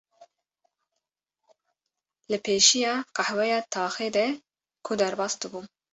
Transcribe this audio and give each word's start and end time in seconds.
Li 2.29 2.37
pêşiya 2.43 2.93
qehweya 3.15 3.59
taxê 3.73 4.09
de 4.15 4.25
ku 4.85 4.91
derbas 4.99 5.33
dibûm 5.41 5.65